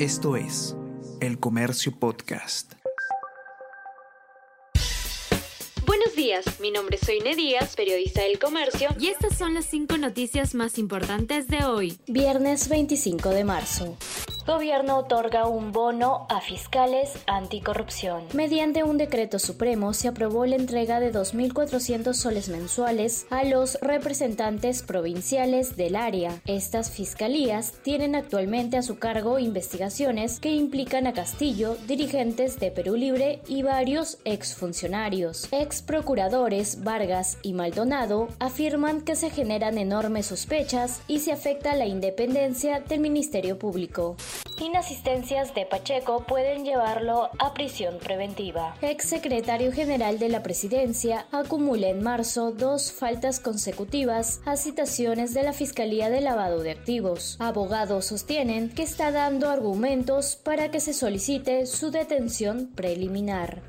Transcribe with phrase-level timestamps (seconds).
[0.00, 0.76] Esto es
[1.20, 2.72] El Comercio Podcast.
[5.86, 9.96] Buenos días, mi nombre es Soine Díaz, periodista del Comercio, y estas son las cinco
[9.96, 13.96] noticias más importantes de hoy, viernes 25 de marzo.
[14.46, 18.24] Gobierno otorga un bono a fiscales anticorrupción.
[18.34, 24.82] Mediante un decreto supremo se aprobó la entrega de 2.400 soles mensuales a los representantes
[24.82, 26.42] provinciales del área.
[26.44, 32.96] Estas fiscalías tienen actualmente a su cargo investigaciones que implican a Castillo, dirigentes de Perú
[32.96, 35.48] Libre y varios exfuncionarios.
[35.52, 41.86] Ex procuradores Vargas y Maldonado afirman que se generan enormes sospechas y se afecta la
[41.86, 44.16] independencia del Ministerio Público.
[44.60, 48.76] Inasistencias de Pacheco pueden llevarlo a prisión preventiva.
[48.82, 55.42] Ex secretario general de la presidencia acumula en marzo dos faltas consecutivas a citaciones de
[55.42, 57.36] la Fiscalía de Lavado de Activos.
[57.40, 63.60] Abogados sostienen que está dando argumentos para que se solicite su detención preliminar.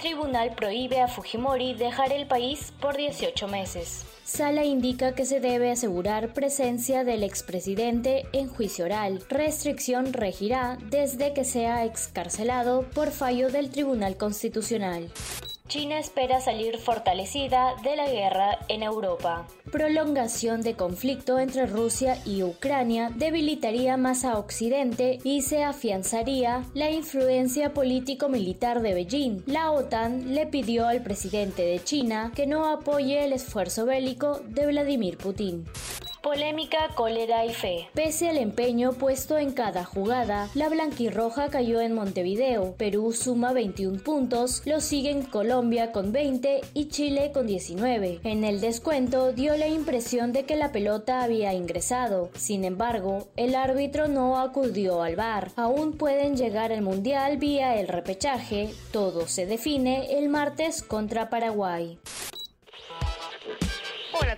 [0.00, 4.06] Tribunal prohíbe a Fujimori dejar el país por 18 meses.
[4.30, 9.24] Sala indica que se debe asegurar presencia del expresidente en juicio oral.
[9.28, 15.10] Restricción regirá desde que sea excarcelado por fallo del Tribunal Constitucional.
[15.70, 19.46] China espera salir fortalecida de la guerra en Europa.
[19.70, 26.90] Prolongación de conflicto entre Rusia y Ucrania debilitaría más a Occidente y se afianzaría la
[26.90, 29.42] influencia político-militar de Beijing.
[29.46, 34.66] La OTAN le pidió al presidente de China que no apoye el esfuerzo bélico de
[34.66, 35.66] Vladimir Putin.
[36.22, 37.88] Polémica, cólera y fe.
[37.94, 42.74] Pese al empeño puesto en cada jugada, la blanquirroja cayó en Montevideo.
[42.76, 48.20] Perú suma 21 puntos, lo siguen Colombia con 20 y Chile con 19.
[48.24, 52.28] En el descuento dio la impresión de que la pelota había ingresado.
[52.34, 55.52] Sin embargo, el árbitro no acudió al bar.
[55.56, 58.74] Aún pueden llegar al Mundial vía el repechaje.
[58.92, 61.98] Todo se define el martes contra Paraguay.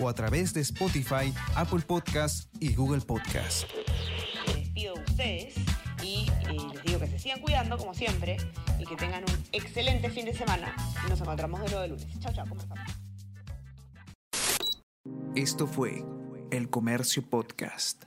[0.00, 3.66] o a través de Spotify, Apple Podcasts y Google Podcasts.
[4.46, 5.54] Les despido de ustedes
[6.02, 8.36] y eh, les digo que se sigan cuidando como siempre
[8.78, 10.74] y que tengan un excelente fin de semana
[11.06, 12.06] y nos encontramos de nuevo de lunes.
[12.20, 12.62] Chao, chao, ¿cómo?
[15.34, 16.02] Esto fue
[16.50, 18.04] El Comercio Podcast.